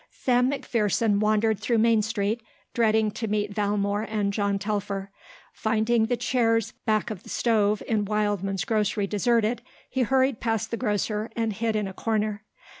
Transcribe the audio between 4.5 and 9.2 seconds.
Telfer. Finding the chairs back of the stove in Wildman's grocery